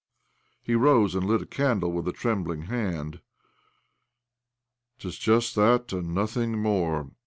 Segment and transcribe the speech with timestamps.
[0.63, 3.21] He rose and lit a candle with a trembling hand."
[4.97, 7.11] 'Tis just that and nothing more.